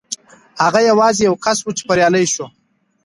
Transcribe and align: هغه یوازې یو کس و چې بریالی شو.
هغه 0.63 0.79
یوازې 0.89 1.21
یو 1.27 1.35
کس 1.45 1.57
و 1.63 1.69
چې 1.77 1.83
بریالی 1.87 2.25
شو. 2.33 2.45